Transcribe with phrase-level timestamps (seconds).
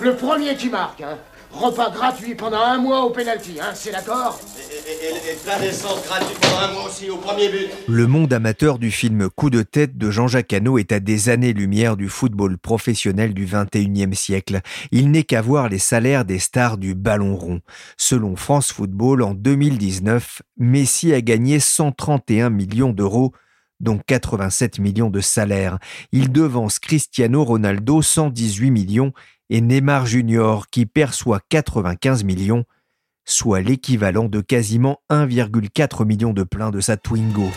[0.00, 1.18] Le premier qui marque, hein.
[1.52, 4.38] Repas gratuit pendant un mois au penalty, hein, c'est d'accord
[4.70, 7.68] et, plein d'essence gratuit pendant un mois aussi au premier but.
[7.88, 11.96] Le monde amateur du film Coup de tête de Jean-Jacques Hano est à des années-lumière
[11.96, 14.60] du football professionnel du 21e siècle.
[14.92, 17.60] Il n'est qu'à voir les salaires des stars du ballon rond.
[17.96, 23.32] Selon France Football, en 2019, Messi a gagné 131 millions d'euros
[23.80, 25.78] dont 87 millions de salaires.
[26.12, 29.12] Il devance Cristiano Ronaldo 118 millions
[29.50, 32.64] et Neymar Junior qui perçoit 95 millions,
[33.24, 37.48] soit l'équivalent de quasiment 1,4 million de pleins de sa Twingo.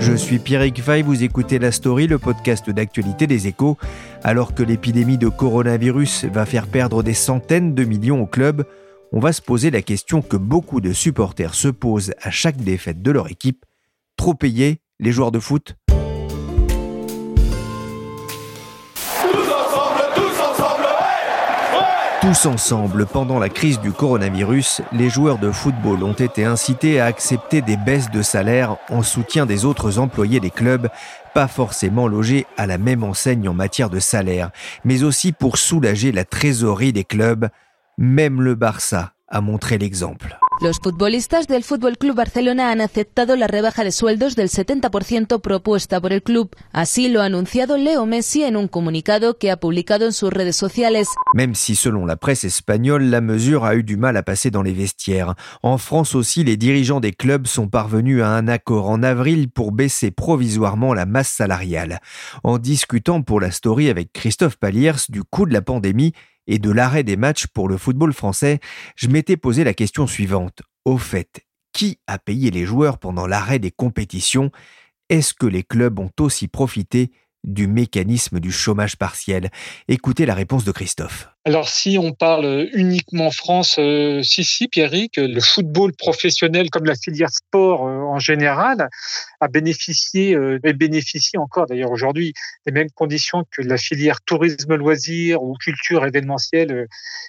[0.00, 3.78] Je suis Pierrick Fay, vous écoutez La Story, le podcast d'actualité des échos.
[4.24, 8.66] Alors que l'épidémie de coronavirus va faire perdre des centaines de millions au club,
[9.12, 13.02] on va se poser la question que beaucoup de supporters se posent à chaque défaite
[13.02, 13.64] de leur équipe.
[14.16, 15.76] Trop payer les joueurs de foot
[22.22, 27.06] Tous ensemble, pendant la crise du coronavirus, les joueurs de football ont été incités à
[27.06, 30.88] accepter des baisses de salaire en soutien des autres employés des clubs,
[31.34, 34.52] pas forcément logés à la même enseigne en matière de salaire,
[34.84, 37.48] mais aussi pour soulager la trésorerie des clubs.
[37.98, 40.38] Même le Barça a montré l'exemple.
[40.62, 46.00] Los futbolistas del Fútbol Club Barcelona han aceptado la rebaja de sueldos del 70% propuesta
[46.00, 46.54] por el club.
[46.70, 50.54] Así lo ha anunciado Leo Messi en un comunicado que ha publicado en sus redes
[50.54, 51.08] sociales.
[51.34, 54.62] Même si selon la presse espagnole, la mesure a eu du mal à passer dans
[54.62, 55.34] les vestiaires.
[55.64, 59.72] En France aussi, les dirigeants des clubs sont parvenus à un accord en avril pour
[59.72, 61.98] baisser provisoirement la masse salariale.
[62.44, 66.12] En discutant pour la story avec Christophe Paliers du coût de la pandémie,
[66.46, 68.60] et de l'arrêt des matchs pour le football français,
[68.96, 70.62] je m'étais posé la question suivante.
[70.84, 74.50] Au fait, qui a payé les joueurs pendant l'arrêt des compétitions?
[75.08, 77.12] Est-ce que les clubs ont aussi profité
[77.44, 79.50] du mécanisme du chômage partiel?
[79.88, 81.31] Écoutez la réponse de Christophe.
[81.44, 86.94] Alors si on parle uniquement France, euh, si si Pierrick, le football professionnel comme la
[86.94, 88.88] filière sport euh, en général
[89.40, 92.32] a bénéficié euh, et bénéficie encore d'ailleurs aujourd'hui
[92.64, 96.86] des mêmes conditions que la filière tourisme loisirs ou culture événementielle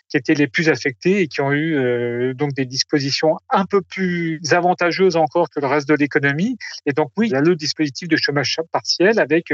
[0.10, 4.40] qui étaient les plus affectées et qui ont eu donc des dispositions un peu plus
[4.52, 6.56] avantageuses encore que le reste de l'économie.
[6.86, 9.52] Et donc oui, il y a le dispositif de chômage partiel avec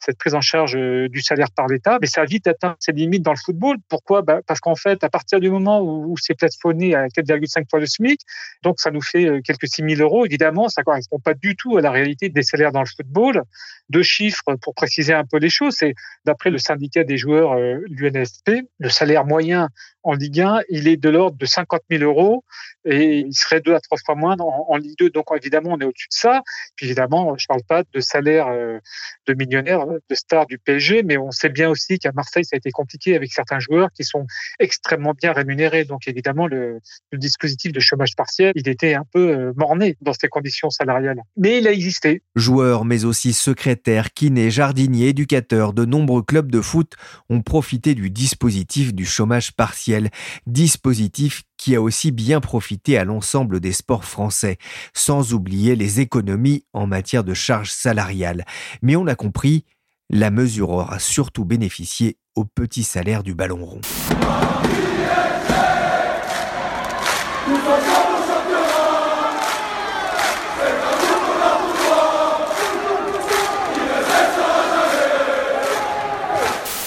[0.00, 3.22] cette prise en charge du salaire par l'État, mais ça a vite atteint ses limites
[3.22, 3.76] dans le football.
[3.98, 4.22] Pourquoi?
[4.22, 7.86] Bah, Parce qu'en fait, à partir du moment où, c'est plafonné à 4,5 fois le
[7.86, 8.20] SMIC,
[8.62, 11.56] donc ça nous fait euh, quelques 6 000 euros, évidemment, ça ne correspond pas du
[11.56, 13.42] tout à la réalité des salaires dans le football.
[13.88, 15.94] Deux chiffres pour préciser un peu les choses, c'est
[16.24, 19.68] d'après le syndicat des joueurs, euh, l'UNSP, le salaire moyen
[20.04, 22.44] en Ligue 1, il est de l'ordre de 50 000 euros
[22.84, 25.10] et il serait deux à trois fois moins en, Ligue 2.
[25.10, 26.42] Donc évidemment, on est au-dessus de ça.
[26.76, 28.78] Puis évidemment, je ne parle pas de salaire euh,
[29.26, 32.58] de millionnaires, de stars du PSG, mais on sait bien aussi qu'à Marseille, ça a
[32.58, 34.26] été compliqué avec certains joueurs qui sont
[34.58, 35.84] extrêmement bien rémunérés.
[35.84, 36.80] Donc évidemment, le,
[37.12, 41.22] dispositif de chômage partiel, il était un peu euh, morné dans ces conditions salariales.
[41.36, 42.22] Mais il a existé.
[42.36, 46.94] Joueurs, mais aussi secrétaires, kinés, jardiniers, éducateurs, de nombreux clubs de foot
[47.28, 50.10] ont profité du dispositif du chômage partiel.
[50.46, 54.56] Dispositif qui a aussi bien profité à l'ensemble des sports français,
[54.94, 58.44] sans oublier les économies en matière de charges salariales.
[58.80, 59.64] Mais on a compris,
[60.08, 63.80] la mesure aura surtout bénéficié petit salaire du ballon rond.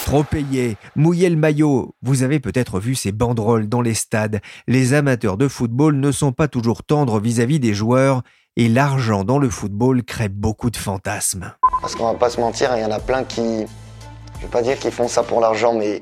[0.05, 1.95] Trop payé, mouiller le maillot.
[2.01, 4.41] Vous avez peut-être vu ces banderoles dans les stades.
[4.67, 8.21] Les amateurs de football ne sont pas toujours tendres vis-à-vis des joueurs
[8.57, 11.53] et l'argent dans le football crée beaucoup de fantasmes.
[11.79, 13.65] Parce qu'on va pas se mentir, il y en a plein qui,
[14.41, 16.01] je vais pas dire qu'ils font ça pour l'argent, mais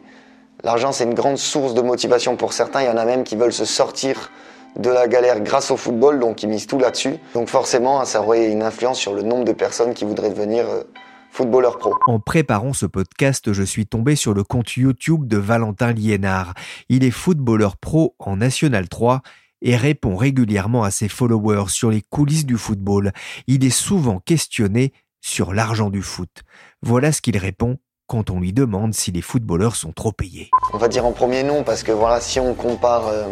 [0.64, 2.82] l'argent c'est une grande source de motivation pour certains.
[2.82, 4.32] Il y en a même qui veulent se sortir
[4.78, 7.16] de la galère grâce au football, donc ils misent tout là-dessus.
[7.34, 10.84] Donc forcément, ça aurait une influence sur le nombre de personnes qui voudraient devenir euh,
[11.32, 11.96] footballeur pro.
[12.08, 16.54] En préparant ce podcast, je suis tombé sur le compte YouTube de Valentin Liénard.
[16.88, 19.22] Il est footballeur pro en National 3
[19.62, 23.12] et répond régulièrement à ses followers sur les coulisses du football.
[23.48, 26.44] Il est souvent questionné sur l'argent du foot.
[26.82, 27.78] Voilà ce qu'il répond
[28.10, 30.50] quand on lui demande si les footballeurs sont trop payés.
[30.74, 33.28] On va dire en premier non, parce que voilà, si on compare euh,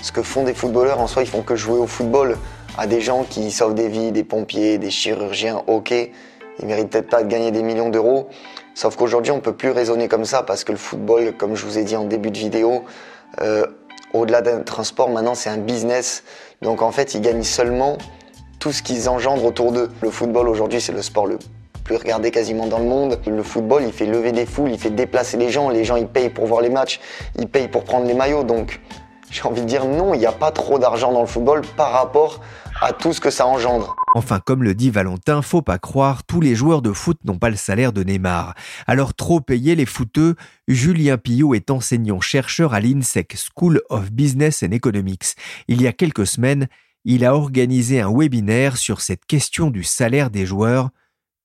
[0.00, 2.38] ce que font des footballeurs, en soi, ils font que jouer au football
[2.78, 7.10] à des gens qui sauvent des vies, des pompiers, des chirurgiens, ok, ils méritent peut-être
[7.10, 8.28] pas de gagner des millions d'euros.
[8.74, 11.76] Sauf qu'aujourd'hui, on peut plus raisonner comme ça parce que le football, comme je vous
[11.76, 12.84] ai dit en début de vidéo,
[13.42, 13.66] euh,
[14.14, 16.24] au-delà d'un transport, maintenant c'est un business.
[16.62, 17.98] Donc en fait, ils gagnent seulement
[18.60, 19.90] tout ce qu'ils engendrent autour d'eux.
[20.00, 21.38] Le football aujourd'hui, c'est le sport le
[21.90, 23.18] plus regardé quasiment dans le monde.
[23.26, 25.70] Le football, il fait lever des foules, il fait déplacer les gens.
[25.70, 27.00] Les gens, ils payent pour voir les matchs,
[27.36, 28.44] ils payent pour prendre les maillots.
[28.44, 28.80] Donc
[29.28, 31.90] j'ai envie de dire non, il n'y a pas trop d'argent dans le football par
[31.90, 32.40] rapport
[32.80, 33.96] à tout ce que ça engendre.
[34.14, 37.50] Enfin, comme le dit Valentin, faut pas croire, tous les joueurs de foot n'ont pas
[37.50, 38.54] le salaire de Neymar.
[38.86, 40.36] Alors trop payer les footeux,
[40.68, 45.34] Julien Pillot est enseignant-chercheur à l'INSEC School of Business and Economics.
[45.66, 46.68] Il y a quelques semaines,
[47.04, 50.90] il a organisé un webinaire sur cette question du salaire des joueurs.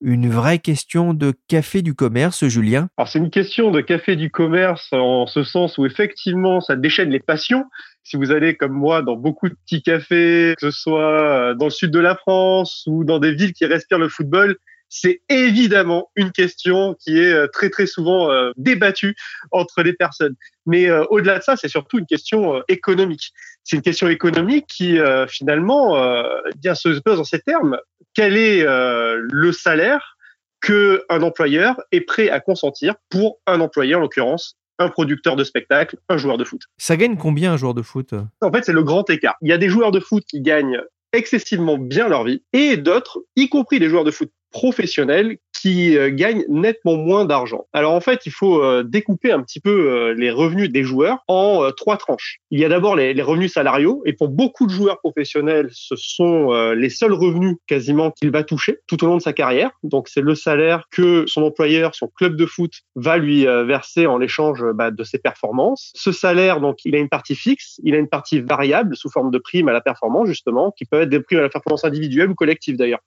[0.02, 4.30] Une vraie question de café du commerce, Julien Alors c'est une question de café du
[4.30, 7.66] commerce en ce sens où effectivement ça déchaîne les passions.
[8.04, 11.72] Si vous allez comme moi dans beaucoup de petits cafés, que ce soit dans le
[11.72, 14.58] sud de la France ou dans des villes qui respirent le football,
[14.90, 19.16] c'est évidemment une question qui est euh, très très souvent euh, débattue
[19.52, 20.36] entre les personnes.
[20.66, 23.32] Mais euh, au-delà de ça, c'est surtout une question économique.
[23.64, 26.24] C'est une question économique qui finalement
[26.58, 27.78] bien se pose en ces termes.
[28.14, 30.18] Quel est le salaire
[30.62, 35.44] que un employeur est prêt à consentir pour un employé en l'occurrence un producteur de
[35.44, 36.62] spectacle, un joueur de foot?
[36.78, 38.14] Ça gagne combien un joueur de foot?
[38.42, 39.36] En fait, c'est le grand écart.
[39.42, 40.82] Il y a des joueurs de foot qui gagnent
[41.16, 46.12] excessivement bien leur vie et d'autres, y compris des joueurs de foot professionnels qui euh,
[46.12, 47.66] gagnent nettement moins d'argent.
[47.74, 51.26] Alors en fait, il faut euh, découper un petit peu euh, les revenus des joueurs
[51.28, 52.38] en trois tranches.
[52.52, 56.52] Il y a d'abord les, revenus salariaux, et pour beaucoup de joueurs professionnels, ce sont
[56.74, 59.72] les seuls revenus quasiment qu'il va toucher tout au long de sa carrière.
[59.84, 64.22] Donc c'est le salaire que son employeur, son club de foot, va lui verser en
[64.22, 65.92] échange bah, de ses performances.
[65.96, 69.32] Ce salaire, donc, il a une partie fixe, il a une partie variable sous forme
[69.32, 72.30] de prime à la performance justement, qui peut être des primes à la performance individuelle
[72.30, 73.02] ou collective d'ailleurs.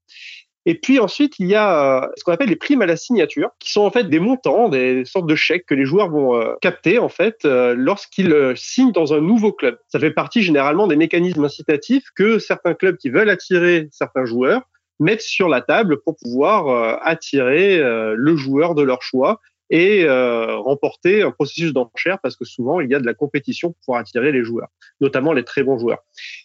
[0.69, 3.53] Et puis ensuite, il y a euh, ce qu'on appelle les primes à la signature,
[3.59, 6.57] qui sont en fait des montants, des sortes de chèques que les joueurs vont euh,
[6.61, 9.79] capter en fait euh, lorsqu'ils signent dans un nouveau club.
[9.89, 14.61] Ça fait partie généralement des mécanismes incitatifs que certains clubs qui veulent attirer certains joueurs
[15.01, 21.23] mettent sur la table pour pouvoir attirer le joueur de leur choix et euh, remporter
[21.23, 24.43] un processus d'enchère parce que souvent il y a de la compétition pour attirer les
[24.43, 24.69] joueurs,
[25.01, 25.99] notamment les très bons joueurs.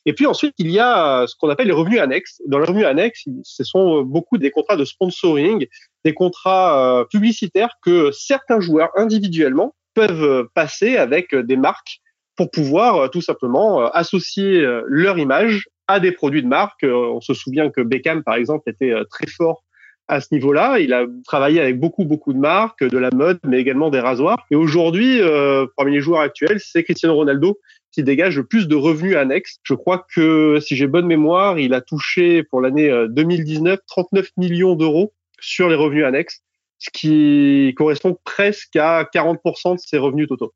[0.06, 2.42] Et puis ensuite il y a euh, ce qu'on appelle les revenus annexes.
[2.48, 5.68] Dans les revenus annexes, ce sont euh, beaucoup des contrats de sponsoring,
[6.04, 12.02] des contrats publicitaires que certains joueurs individuellement peuvent passer avec des marques
[12.36, 16.84] pour pouvoir tout simplement associer leur image à des produits de marque.
[16.84, 19.64] On se souvient que Beckham, par exemple, était très fort
[20.08, 20.80] à ce niveau-là.
[20.80, 24.46] Il a travaillé avec beaucoup, beaucoup de marques, de la mode, mais également des rasoirs.
[24.52, 27.60] Et aujourd'hui, euh, parmi les joueurs actuels, c'est Cristiano Ronaldo
[27.92, 29.60] qui dégage le plus de revenus annexes.
[29.64, 34.30] Je crois que, si j'ai bonne mémoire, il a touché pour l'année 2019 euh, 39
[34.38, 36.42] millions d'euros sur les revenus annexes,
[36.80, 40.54] ce qui correspond presque à 40% de ses revenus totaux.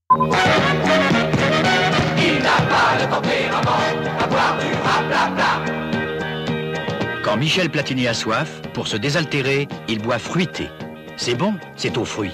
[2.18, 3.37] Il
[7.38, 10.70] quand Michel Platini a soif, pour se désaltérer, il boit fruité.
[11.18, 12.32] C'est bon, c'est aux fruits.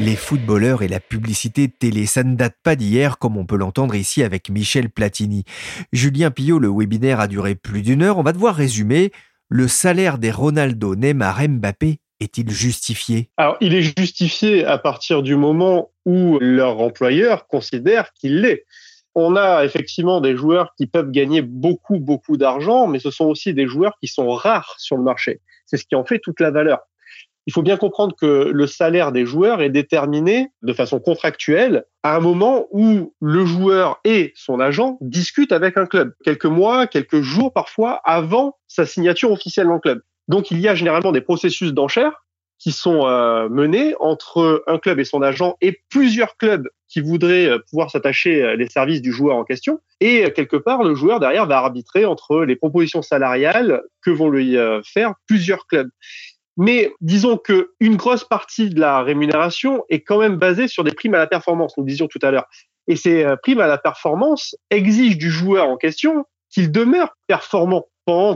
[0.00, 3.94] Les footballeurs et la publicité télé, ça ne date pas d'hier comme on peut l'entendre
[3.94, 5.44] ici avec Michel Platini.
[5.92, 8.18] Julien Pillot, le webinaire a duré plus d'une heure.
[8.18, 9.12] On va devoir résumer.
[9.48, 13.30] Le salaire des Ronaldo, Neymar, Mbappé est-il justifié?
[13.36, 18.64] Alors, il est justifié à partir du moment où leur employeur considère qu'il l'est.
[19.14, 23.54] On a effectivement des joueurs qui peuvent gagner beaucoup, beaucoup d'argent, mais ce sont aussi
[23.54, 25.40] des joueurs qui sont rares sur le marché.
[25.66, 26.78] C'est ce qui en fait toute la valeur.
[27.46, 32.16] Il faut bien comprendre que le salaire des joueurs est déterminé de façon contractuelle à
[32.16, 37.22] un moment où le joueur et son agent discutent avec un club, quelques mois, quelques
[37.22, 40.02] jours parfois avant sa signature officielle dans le club.
[40.28, 42.24] Donc il y a généralement des processus d'enchères
[42.60, 47.46] qui sont euh, menés entre un club et son agent et plusieurs clubs qui voudraient
[47.46, 49.80] euh, pouvoir s'attacher euh, les services du joueur en question.
[50.00, 54.56] Et quelque part, le joueur derrière va arbitrer entre les propositions salariales que vont lui
[54.82, 55.90] faire plusieurs clubs.
[56.56, 60.92] Mais disons que une grosse partie de la rémunération est quand même basée sur des
[60.92, 62.46] primes à la performance, nous disions tout à l'heure.
[62.86, 67.86] Et ces primes à la performance exigent du joueur en question qu'il demeure performant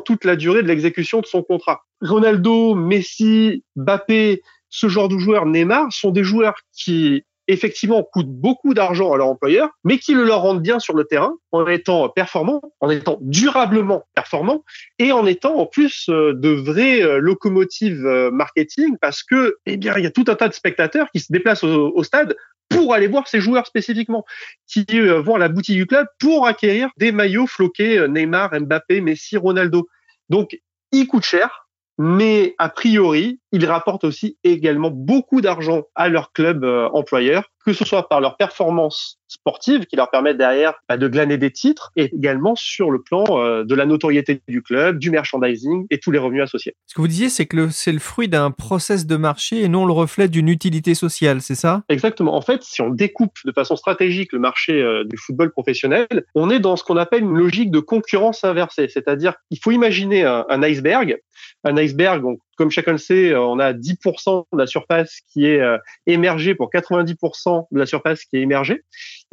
[0.04, 1.82] toute la durée de l'exécution de son contrat.
[2.00, 8.74] Ronaldo, Messi, Mbappé, ce genre de joueurs, Neymar, sont des joueurs qui effectivement coûtent beaucoup
[8.74, 12.08] d'argent à leur employeur, mais qui le leur rendent bien sur le terrain en étant
[12.08, 14.64] performants, en étant durablement performants
[14.98, 19.76] et en étant en plus euh, de vraies euh, locomotives euh, marketing parce que, eh
[19.76, 22.36] bien, il y a tout un tas de spectateurs qui se déplacent au, stade
[22.68, 24.24] pour aller voir ces joueurs spécifiquement,
[24.66, 29.36] qui vont à la boutique du club pour acquérir des maillots floqués Neymar, Mbappé, Messi,
[29.36, 29.88] Ronaldo.
[30.28, 30.58] Donc,
[30.92, 31.68] ils coûtent cher,
[31.98, 37.84] mais a priori, ils rapportent aussi également beaucoup d'argent à leur club employeur, que ce
[37.84, 42.14] soit par leur performance sportives qui leur permettent derrière bah, de glaner des titres et
[42.14, 46.18] également sur le plan euh, de la notoriété du club, du merchandising et tous les
[46.18, 46.74] revenus associés.
[46.86, 49.86] Ce que vous disiez, c'est que c'est le fruit d'un process de marché et non
[49.86, 51.82] le reflet d'une utilité sociale, c'est ça?
[51.88, 52.34] Exactement.
[52.34, 56.50] En fait, si on découpe de façon stratégique le marché euh, du football professionnel, on
[56.50, 60.62] est dans ce qu'on appelle une logique de concurrence inversée, c'est-à-dire il faut imaginer un,
[60.62, 61.18] iceberg.
[61.64, 62.22] Un iceberg,
[62.56, 65.60] comme chacun le sait, euh, on a 10% de la surface qui est
[66.06, 68.82] émergée pour 90% de la surface qui est émergée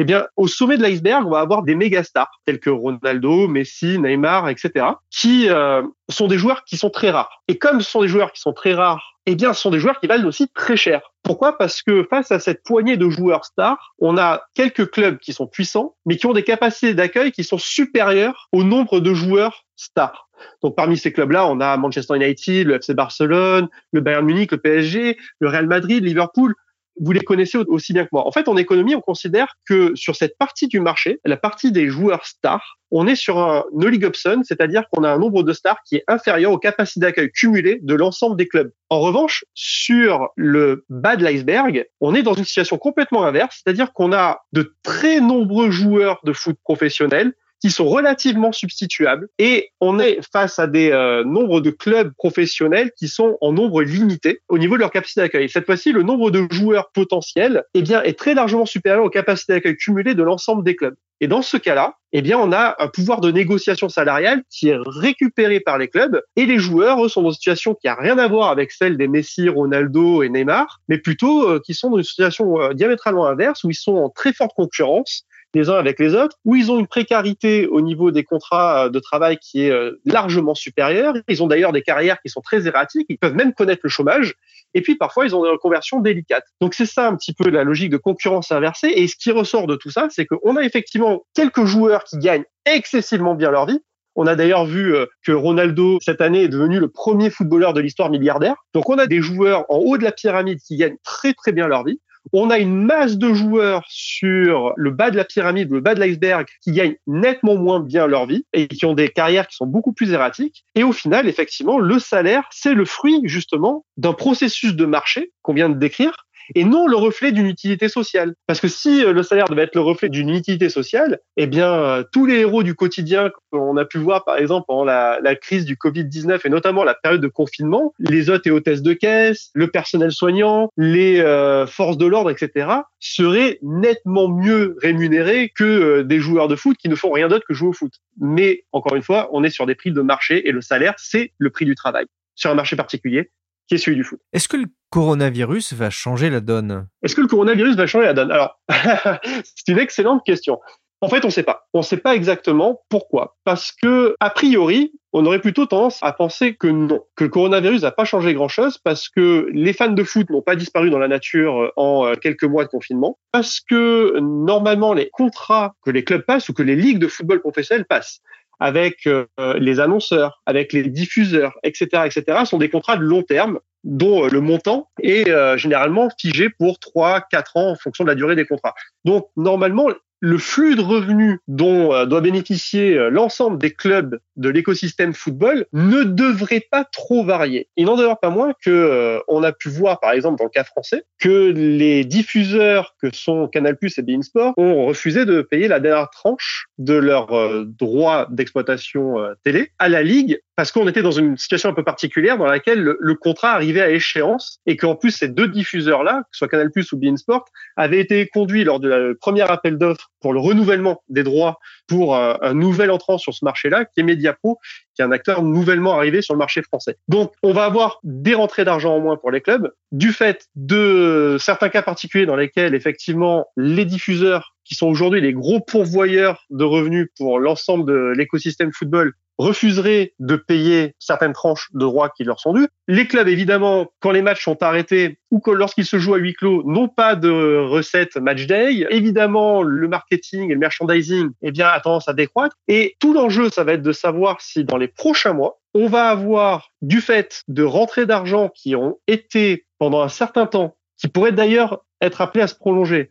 [0.02, 3.48] eh bien, au sommet de l'iceberg, on va avoir des méga stars tels que Ronaldo,
[3.48, 7.44] Messi, Neymar, etc., qui euh, sont des joueurs qui sont très rares.
[7.48, 9.78] Et comme ce sont des joueurs qui sont très rares, eh bien, ce sont des
[9.78, 11.02] joueurs qui valent aussi très cher.
[11.22, 11.56] Pourquoi?
[11.56, 15.46] Parce que face à cette poignée de joueurs stars, on a quelques clubs qui sont
[15.46, 20.30] puissants, mais qui ont des capacités d'accueil qui sont supérieures au nombre de joueurs stars.
[20.62, 24.58] Donc parmi ces clubs-là, on a Manchester United, le FC Barcelone, le Bayern Munich, le
[24.58, 26.56] PSG, le Real Madrid, Liverpool
[27.00, 28.28] vous les connaissez aussi bien que moi.
[28.28, 31.88] En fait, en économie, on considère que sur cette partie du marché, la partie des
[31.88, 35.96] joueurs stars, on est sur un oligopson, c'est-à-dire qu'on a un nombre de stars qui
[35.96, 38.72] est inférieur aux capacités d'accueil cumulées de l'ensemble des clubs.
[38.90, 43.94] En revanche, sur le bas de l'iceberg, on est dans une situation complètement inverse, c'est-à-dire
[43.94, 50.00] qu'on a de très nombreux joueurs de foot professionnels qui sont relativement substituables et on
[50.00, 54.58] est face à des euh, nombres de clubs professionnels qui sont en nombre limité au
[54.58, 55.48] niveau de leur capacité d'accueil.
[55.48, 59.54] Cette fois-ci, le nombre de joueurs potentiels eh bien, est très largement supérieur aux capacités
[59.54, 60.96] d'accueil cumulées de l'ensemble des clubs.
[61.24, 64.78] Et dans ce cas-là, eh bien, on a un pouvoir de négociation salariale qui est
[64.84, 68.18] récupéré par les clubs et les joueurs, eux, sont dans une situation qui a rien
[68.18, 71.98] à voir avec celle des Messi, Ronaldo et Neymar, mais plutôt euh, qui sont dans
[71.98, 76.00] une situation euh, diamétralement inverse où ils sont en très forte concurrence les uns avec
[76.00, 79.72] les autres, où ils ont une précarité au niveau des contrats de travail qui est
[79.72, 81.14] euh, largement supérieure.
[81.28, 84.36] Ils ont d'ailleurs des carrières qui sont très erratiques, ils peuvent même connaître le chômage,
[84.74, 86.46] et puis parfois ils ont des reconversions délicates.
[86.62, 89.68] Donc c'est ça un petit peu la logique de concurrence inversée, et ce qui ressort
[89.68, 93.82] de tout ça, c'est qu'on a effectivement quelques joueurs qui gagnent excessivement bien leur vie,
[94.16, 97.80] on a d'ailleurs vu euh, que Ronaldo, cette année, est devenu le premier footballeur de
[97.80, 98.56] l'histoire milliardaire.
[98.74, 101.68] Donc on a des joueurs en haut de la pyramide qui gagnent très très bien
[101.68, 102.00] leur vie.
[102.34, 106.00] On a une masse de joueurs sur le bas de la pyramide, le bas de
[106.00, 109.66] l'iceberg, qui gagnent nettement moins bien leur vie et qui ont des carrières qui sont
[109.66, 110.64] beaucoup plus erratiques.
[110.76, 115.54] Et au final, effectivement, le salaire, c'est le fruit justement d'un processus de marché qu'on
[115.54, 116.26] vient de décrire
[116.56, 118.34] et non le reflet d'une utilité sociale.
[118.48, 121.74] Parce que si euh, le salaire devait être le reflet d'une utilité sociale, eh bien,
[121.74, 125.66] euh, tous les héros du quotidien qu'on a pu voir, par exemple, pendant la, crise
[125.66, 129.68] du Covid-19 et notamment la période de confinement, les hôtes et hôtesses de caisse, le
[129.68, 132.68] personnel soignant, les euh, forces de l'ordre, etc.,
[133.00, 137.54] seraient nettement mieux rémunérés que des joueurs de foot qui ne font rien d'autre que
[137.54, 137.94] jouer au foot.
[138.20, 141.32] Mais, encore une fois, on est sur des prix de marché et le salaire, c'est
[141.38, 142.06] le prix du travail
[142.36, 143.32] sur un marché particulier
[143.72, 144.20] qui est celui du foot.
[144.34, 146.90] Est-ce que le coronavirus va changer la donne?
[147.04, 148.30] Est-ce que le coronavirus va changer la donne?
[148.30, 148.60] Alors,
[149.46, 150.60] c'est une excellente question.
[151.00, 151.68] En fait, on ne sait pas.
[151.74, 153.38] On ne sait pas exactement pourquoi.
[153.46, 157.84] Parce que, a priori, on aurait plutôt tendance à penser que non, que le coronavirus
[157.84, 161.08] n'a pas changé grand-chose parce que les fans de foot n'ont pas disparu dans la
[161.08, 166.04] nature euh, en euh, quelques mois de confinement, parce que normalement les contrats que les
[166.04, 168.20] clubs passent ou que les ligues de football professionnels passent
[168.62, 169.26] avec euh,
[169.58, 174.30] les annonceurs, avec les diffuseurs, etc., etc., sont des contrats de long terme dont euh,
[174.30, 178.36] le montant est euh, généralement figé pour 3 4 ans en fonction de la durée
[178.36, 178.76] des contrats.
[179.04, 179.88] Donc normalement
[180.22, 185.66] le flux de revenus dont euh, doit bénéficier euh, l'ensemble des clubs de l'écosystème football
[185.74, 187.68] ne devrait pas trop varier.
[187.76, 190.52] Il n'en demeure pas moins que euh, on a pu voir, par exemple, dans le
[190.52, 195.68] cas français, que les diffuseurs que sont Canal+ et Bein Sport ont refusé de payer
[195.68, 201.12] la dernière tranche de leurs droits d'exploitation télé à la ligue parce qu'on était dans
[201.12, 205.10] une situation un peu particulière dans laquelle le, contrat arrivait à échéance et qu'en plus
[205.10, 208.88] ces deux diffuseurs-là, que ce soit Canal+ ou Bein Sport, avaient été conduits lors de
[208.88, 213.34] la premier appel d'offres pour le renouvellement des droits pour un, un, nouvel entrant sur
[213.34, 214.60] ce marché-là, qui est Mediapro,
[214.96, 216.98] qui est un acteur nouvellement arrivé sur le marché français.
[217.08, 221.38] Donc, on va avoir des rentrées d'argent en moins pour les clubs, du fait de
[221.40, 226.64] certains cas particuliers dans lesquels, effectivement, les diffuseurs qui sont aujourd'hui les gros pourvoyeurs de
[226.64, 232.40] revenus pour l'ensemble de l'écosystème football refuseraient de payer certaines tranches de droits qui leur
[232.40, 232.68] sont dues.
[232.88, 236.64] Les clubs, évidemment, quand les matchs sont arrêtés ou lorsqu'ils se jouent à huis clos,
[236.66, 238.86] n'ont pas de recettes match day.
[238.90, 242.56] Évidemment, le marketing et le merchandising, eh bien, a tendance à décroître.
[242.68, 246.10] Et tout l'enjeu, ça va être de savoir si dans les prochains mois, on va
[246.10, 251.32] avoir, du fait de rentrées d'argent qui ont été pendant un certain temps, qui pourraient
[251.32, 253.10] d'ailleurs être appelées à se prolonger,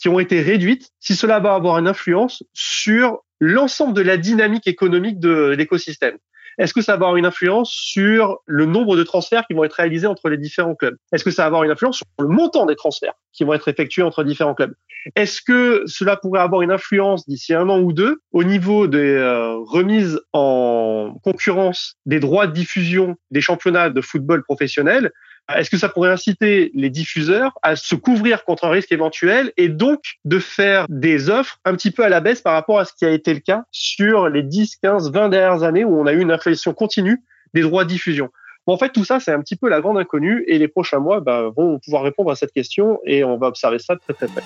[0.00, 4.68] qui ont été réduites, si cela va avoir une influence sur l'ensemble de la dynamique
[4.68, 6.16] économique de l'écosystème.
[6.58, 9.72] Est-ce que ça va avoir une influence sur le nombre de transferts qui vont être
[9.72, 10.96] réalisés entre les différents clubs?
[11.12, 13.66] Est-ce que ça va avoir une influence sur le montant des transferts qui vont être
[13.66, 14.74] effectués entre différents clubs?
[15.16, 19.14] Est-ce que cela pourrait avoir une influence d'ici un an ou deux au niveau des
[19.14, 25.10] euh, remises en concurrence des droits de diffusion des championnats de football professionnels
[25.56, 29.68] est-ce que ça pourrait inciter les diffuseurs à se couvrir contre un risque éventuel et
[29.68, 32.92] donc de faire des offres un petit peu à la baisse par rapport à ce
[32.92, 36.12] qui a été le cas sur les 10, 15, 20 dernières années où on a
[36.12, 37.22] eu une inflation continue
[37.54, 38.30] des droits de diffusion?
[38.66, 41.20] En fait, tout ça, c'est un petit peu la grande inconnue et les prochains mois
[41.20, 44.28] bah, vont pouvoir répondre à cette question et on va observer ça de très très
[44.28, 44.42] près.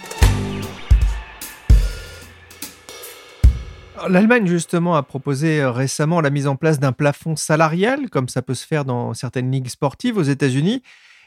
[4.09, 8.43] L'Allemagne, justement, a proposé euh, récemment la mise en place d'un plafond salarial, comme ça
[8.43, 10.83] peut se faire dans certaines ligues sportives aux États-Unis.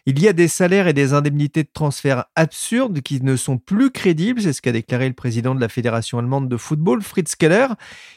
[0.06, 3.92] Il y a des salaires et des indemnités de transfert absurdes qui ne sont plus
[3.92, 7.68] crédibles, c'est ce qu'a déclaré le président de la Fédération allemande de football, Fritz Keller.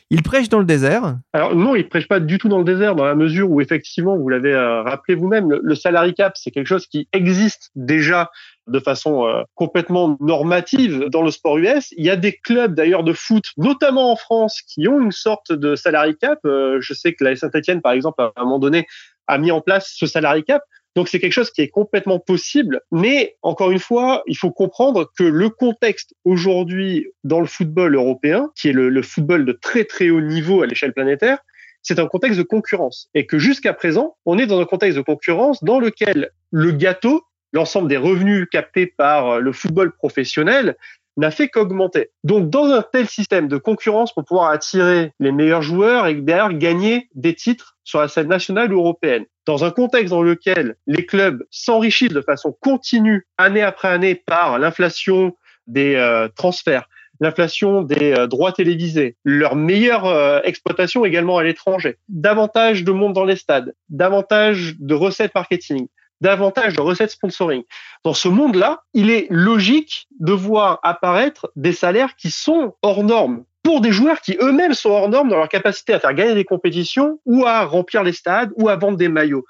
[0.09, 2.95] Il prêche dans le désert Alors non, il prêche pas du tout dans le désert,
[2.95, 6.67] dans la mesure où effectivement, vous l'avez euh, rappelé vous-même, le, salary cap, c'est quelque
[6.67, 8.31] chose qui existe déjà
[8.67, 11.93] de façon euh, complètement normative dans le sport US.
[11.97, 15.53] Il y a des clubs d'ailleurs de foot, notamment en France, qui ont une sorte
[15.53, 16.39] de salary cap.
[16.45, 18.87] Euh, je sais que la Saint-Etienne, par exemple, à un moment donné,
[19.27, 20.63] a mis en place ce salary cap.
[20.95, 25.11] Donc c'est quelque chose qui est complètement possible, mais encore une fois, il faut comprendre
[25.17, 29.85] que le contexte aujourd'hui dans le football européen, qui est le, le football de très
[29.85, 31.39] très haut niveau à l'échelle planétaire,
[31.83, 35.03] c'est un contexte de concurrence et que jusqu'à présent, on est dans un contexte de
[35.03, 40.77] concurrence dans lequel le gâteau l'ensemble des revenus captés par euh, le football professionnel
[41.19, 42.11] n'a fait qu'augmenter.
[42.25, 46.55] Donc, dans un tel système de concurrence pour pouvoir attirer les meilleurs joueurs et d'ailleurs
[46.55, 51.05] gagner des titres sur la scène nationale ou européenne, dans un contexte dans lequel les
[51.05, 56.89] clubs s'enrichissent de façon continue, année après année, par l'inflation des euh, transferts,
[57.21, 63.27] l'inflation des euh, droits télévisés, leur meilleure exploitation également à l'étranger, davantage de monde dans
[63.27, 65.89] les stades, davantage de recettes marketing,
[66.23, 67.65] davantage de recettes sponsoring.
[68.05, 73.45] Dans ce monde-là, il est logique de voir apparaître des salaires qui sont hors normes
[73.63, 76.45] pour des joueurs qui eux-mêmes sont hors normes dans leur capacité à faire gagner des
[76.45, 79.45] compétitions ou à remplir les stades ou à vendre des maillots.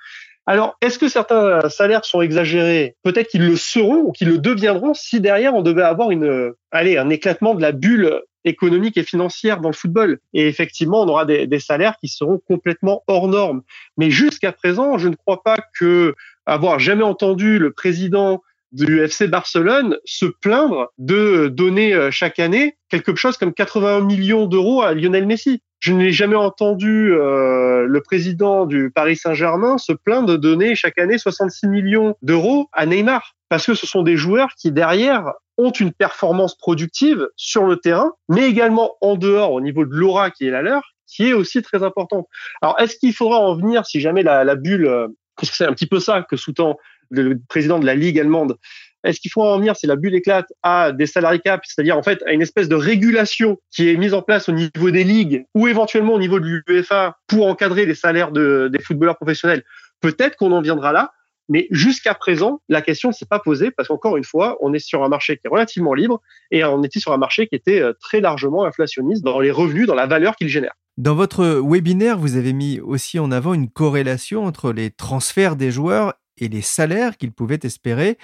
[0.45, 2.97] Alors, est-ce que certains salaires sont exagérés?
[3.05, 6.99] Peut-être qu'ils le seront ou qu'ils le deviendront si derrière on devait avoir une, allez,
[6.99, 10.19] un éclatement de la bulle économique et financière dans le football.
[10.35, 13.63] Et effectivement, on aura des, des salaires qui seront complètement hors normes.
[13.97, 19.29] Mais jusqu'à présent, je ne crois pas que avoir jamais entendu le président du FC
[19.29, 24.95] Barcelone se plaindre de donner euh, chaque année quelque chose comme 81 millions d'euros à
[24.95, 25.63] Lionel Messi.
[25.81, 30.99] Je n'ai jamais entendu euh, le président du Paris Saint-Germain se plaindre de donner chaque
[30.99, 35.73] année 66 millions d'euros à Neymar, parce que ce sont des joueurs qui derrière ont
[35.73, 40.47] une performance productive sur le terrain, mais également en dehors au niveau de l'aura qui
[40.47, 42.27] est la leur, qui est aussi très importante.
[42.63, 45.09] Alors, est-ce qu'il faudra en venir si jamais la, la bulle euh,
[45.43, 46.79] c'est un petit peu ça que sous-tend
[47.11, 48.57] le président de la Ligue allemande.
[49.05, 52.03] Est-ce qu'il faut en venir, si la bulle éclate, à des salariés cap, c'est-à-dire en
[52.03, 55.45] fait à une espèce de régulation qui est mise en place au niveau des ligues
[55.55, 59.65] ou éventuellement au niveau de l'UEFA pour encadrer les salaires de, des footballeurs professionnels?
[60.01, 61.13] Peut-être qu'on en viendra là,
[61.49, 64.79] mais jusqu'à présent, la question ne s'est pas posée parce qu'encore une fois, on est
[64.79, 66.21] sur un marché qui est relativement libre
[66.53, 69.87] et on était sur un marché qui était euh, très largement inflationniste dans les revenus,
[69.87, 70.75] dans la valeur qu'il génère.
[70.99, 75.71] Dans votre webinaire, vous avez mis aussi en avant une corrélation entre les transferts des
[75.71, 78.19] joueurs et les salaires qu'ils pouvaient espérer.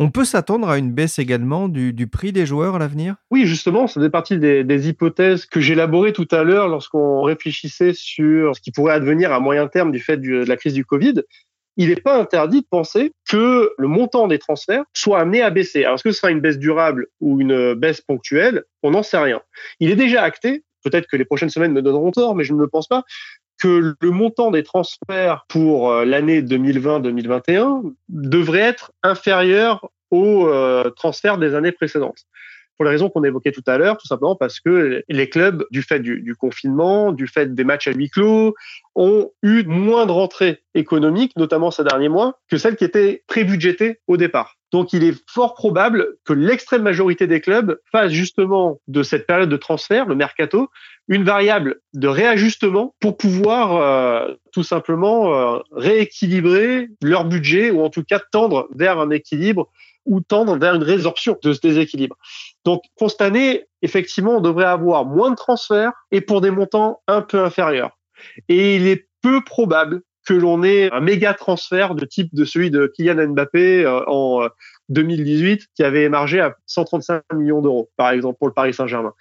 [0.00, 3.14] On peut s'attendre à une baisse également du, prix des joueurs à l'avenir?
[3.30, 8.56] Oui, justement, ça fait partie des, hypothèses que j'élaborais tout à l'heure lorsqu'on réfléchissait sur
[8.56, 11.22] ce qui pourrait advenir à moyen terme du fait de la crise du Covid.
[11.76, 15.84] Il n'est pas interdit de penser que le montant des transferts soit amené à baisser.
[15.84, 18.64] Alors, est-ce que ce sera une baisse durable ou une baisse ponctuelle?
[18.82, 19.40] On n'en sait rien.
[19.78, 22.60] Il est déjà acté peut-être que les prochaines semaines me donneront tort, mais je ne
[22.60, 23.04] le pense pas,
[23.58, 31.38] que le montant des transferts pour euh, l'année 2020-2021 devrait être inférieur aux euh, transferts
[31.38, 32.24] des années précédentes.
[32.78, 35.82] Pour les raisons qu'on évoquait tout à l'heure, tout simplement parce que les clubs, du
[35.82, 38.54] fait du, confinement, du fait des matchs à huis clos,
[38.94, 43.98] ont eu moins de rentrées économiques, notamment ces derniers mois, que celles qui étaient prébudgétées
[44.06, 44.54] au départ.
[44.70, 49.48] Donc il est fort probable que l'extrême majorité des clubs fassent justement de cette période
[49.48, 50.68] de transfert, le mercato,
[51.08, 57.90] une variable de réajustement pour pouvoir euh, tout simplement euh, rééquilibrer leur budget ou en
[57.90, 59.68] tout cas tendre vers un équilibre
[60.04, 62.16] ou tendre vers une résorption de ce déséquilibre.
[62.68, 67.00] Donc, pour cette année, effectivement, on devrait avoir moins de transferts et pour des montants
[67.08, 67.98] un peu inférieurs.
[68.50, 72.70] Et il est peu probable que l'on ait un méga transfert de type de celui
[72.70, 74.48] de Kylian Mbappé euh, en
[74.90, 79.14] 2018 qui avait émargé à 135 millions d'euros, par exemple, pour le Paris Saint-Germain.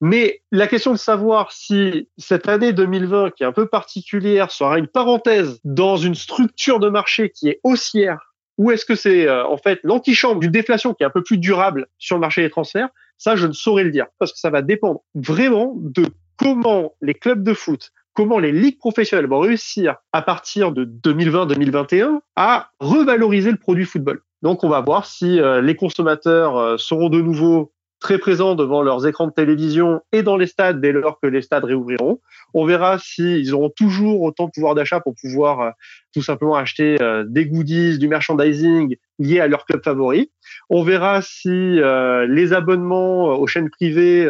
[0.00, 4.76] Mais la question de savoir si cette année 2020, qui est un peu particulière, sera
[4.76, 8.27] une parenthèse dans une structure de marché qui est haussière,
[8.58, 11.38] ou est-ce que c'est euh, en fait l'antichambre d'une déflation qui est un peu plus
[11.38, 14.50] durable sur le marché des transferts, ça je ne saurais le dire, parce que ça
[14.50, 19.96] va dépendre vraiment de comment les clubs de foot, comment les ligues professionnelles vont réussir
[20.12, 24.20] à partir de 2020-2021 à revaloriser le produit football.
[24.42, 28.82] Donc on va voir si euh, les consommateurs euh, seront de nouveau très présents devant
[28.82, 32.20] leurs écrans de télévision et dans les stades dès lors que les stades réouvriront.
[32.54, 35.70] On verra s'ils auront toujours autant de pouvoir d'achat pour pouvoir euh,
[36.14, 40.30] tout simplement acheter euh, des goodies, du merchandising lié à leur club favori.
[40.70, 44.28] On verra si euh, les abonnements aux chaînes privées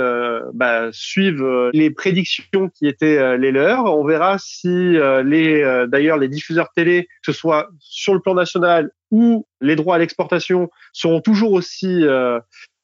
[0.54, 3.84] bah, suivent les prédictions qui étaient les leurs.
[3.84, 8.90] On verra si les d'ailleurs les diffuseurs télé, que ce soit sur le plan national
[9.10, 12.04] ou les droits à l'exportation, seront toujours aussi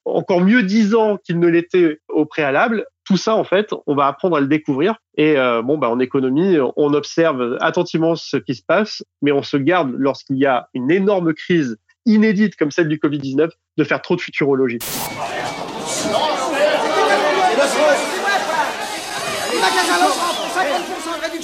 [0.04, 2.86] encore mieux dix ans qu'il ne l'était au préalable.
[3.04, 4.96] Tout ça, en fait, on va apprendre à le découvrir.
[5.16, 9.42] Et euh, bon, bah, en économie, on observe attentivement ce qui se passe, mais on
[9.42, 14.02] se garde lorsqu'il y a une énorme crise inédite comme celle du Covid-19 de faire
[14.02, 14.78] trop de futurologie.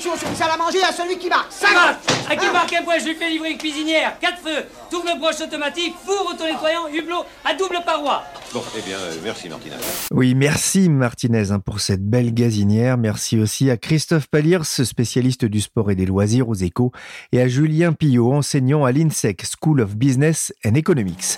[0.01, 1.53] Sur le à manger à celui qui marque.
[1.53, 1.77] 50
[2.29, 4.19] À qui marque un point, je lui fais livrer une cuisinière.
[4.19, 8.25] 4 feux, tourne-broche automatique, four auto-nettoyant, hublot à double paroi.
[8.53, 9.77] Bon, eh bien, euh, merci Martinez.
[10.13, 12.97] Oui, merci Martinez hein, pour cette belle gazinière.
[12.97, 16.93] Merci aussi à Christophe Paliers, spécialiste du sport et des loisirs aux échos,
[17.33, 21.37] et à Julien Pillot, enseignant à l'INSEC School of Business and Economics.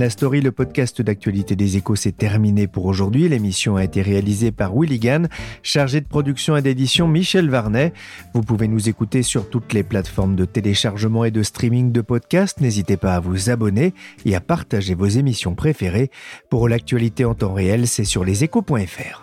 [0.00, 3.28] La story, le podcast d'actualité des échos, s'est terminé pour aujourd'hui.
[3.28, 5.28] L'émission a été réalisée par Willy Gann,
[5.62, 7.92] chargé de production et d'édition Michel Varnet.
[8.32, 12.62] Vous pouvez nous écouter sur toutes les plateformes de téléchargement et de streaming de podcasts.
[12.62, 13.92] N'hésitez pas à vous abonner
[14.24, 16.10] et à partager vos émissions préférées.
[16.48, 19.22] Pour l'actualité en temps réel, c'est sur leséchos.fr.